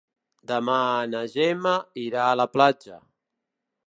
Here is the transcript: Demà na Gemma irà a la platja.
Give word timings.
Demà 0.51 0.77
na 1.11 1.19
Gemma 1.33 1.73
irà 2.05 2.23
a 2.31 2.39
la 2.41 2.47
platja. 2.57 2.99